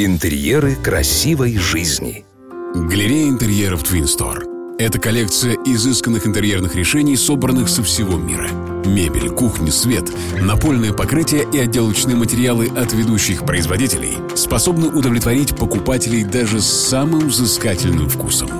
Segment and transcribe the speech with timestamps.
[0.00, 2.24] Интерьеры красивой жизни.
[2.72, 4.76] Галерея интерьеров Twin Store.
[4.78, 8.48] Это коллекция изысканных интерьерных решений, собранных со всего мира.
[8.86, 10.04] Мебель, кухня, свет,
[10.40, 18.08] напольное покрытие и отделочные материалы от ведущих производителей способны удовлетворить покупателей даже с самым взыскательным
[18.08, 18.50] вкусом.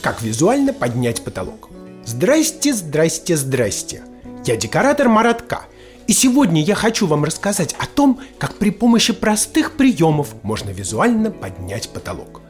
[0.00, 1.70] Как визуально поднять потолок?
[2.04, 4.02] Здрасте, здрасте, здрасте.
[4.46, 5.62] Я декоратор Маратка–
[6.06, 11.30] и сегодня я хочу вам рассказать о том, как при помощи простых приемов можно визуально
[11.30, 12.42] поднять потолок.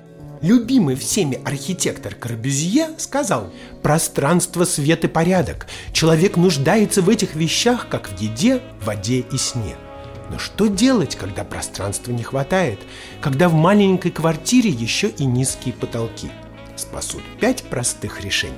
[0.42, 3.50] Любимый всеми архитектор Корбюзье сказал
[3.82, 5.66] «Пространство, свет и порядок.
[5.92, 9.76] Человек нуждается в этих вещах, как в еде, воде и сне».
[10.30, 12.80] Но что делать, когда пространства не хватает?
[13.20, 16.30] Когда в маленькой квартире еще и низкие потолки?
[16.76, 18.54] Спасут пять простых решений.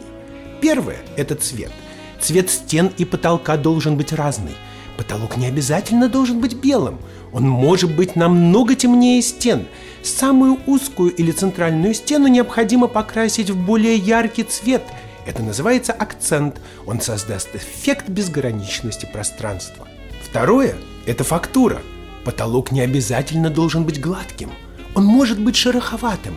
[0.61, 1.73] Первое– это цвет.
[2.21, 4.55] Цвет стен и потолка должен быть разный–
[4.97, 6.99] Потолок не обязательно должен быть белым.
[7.33, 9.67] Он может быть намного темнее стен.
[10.03, 14.83] Самую узкую или центральную стену необходимо покрасить в более яркий цвет.
[15.27, 16.61] Это называется акцент.
[16.87, 19.87] Он создаст эффект безграничности пространства.
[20.23, 21.83] Второе– это фактура.
[22.25, 24.51] Потолок не обязательно должен быть гладким.
[24.95, 26.35] Он может быть шероховатым.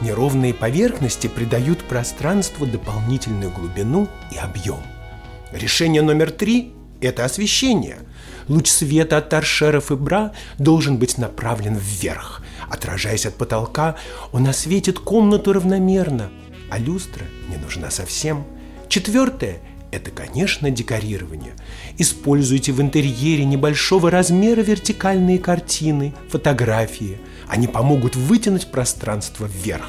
[0.00, 4.80] Неровные поверхности придают пространству дополнительную глубину и объем.
[5.52, 7.98] Решение номер три это освещение.
[8.48, 12.42] Луч света от торшеров и бра должен быть направлен вверх.
[12.68, 13.96] Отражаясь от потолка,
[14.32, 16.30] он осветит комнату равномерно,
[16.70, 18.44] а люстра не нужна совсем.
[18.88, 19.60] Четвертое–
[19.92, 21.54] это, конечно, декорирование.
[21.98, 27.18] Используйте в интерьере небольшого размера вертикальные картины, фотографии.
[27.46, 29.86] Они помогут вытянуть пространство вверх.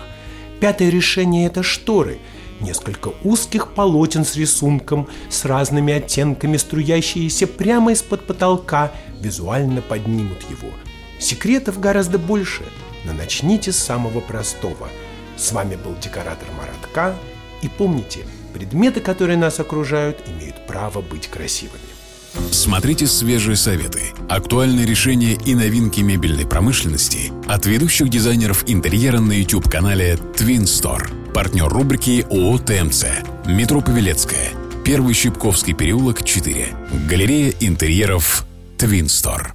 [0.59, 2.19] Пятое решение– это шторы–
[2.61, 10.69] Несколько узких полотен с рисунком, с разными оттенками, струящиеся прямо из-под потолка, визуально поднимут его.
[11.19, 12.63] Секретов гораздо больше,
[13.03, 14.89] но начните с самого простого.
[15.37, 17.15] С вами был декоратор Маратка,
[17.63, 18.19] и помните,
[18.53, 21.79] предметы, которые нас окружают, имеют право быть красивыми.
[22.51, 30.13] Смотрите свежие советы, актуальные решения и новинки мебельной промышленности от ведущих дизайнеров интерьера на YouTube-канале
[30.35, 33.05] Twin Store– Партнер рубрики ООО «ТМЦ».
[33.45, 34.49] Метро Павелецкая.
[34.83, 36.67] Первый Щипковский переулок, 4.
[37.07, 38.45] Галерея интерьеров
[38.77, 39.53] «Твинстор».